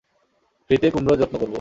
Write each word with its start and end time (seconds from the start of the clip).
ফ্রি-তে 0.69 0.87
কুমড়োর 0.93 1.19
যত্ন 1.21 1.35
করব। 1.35 1.49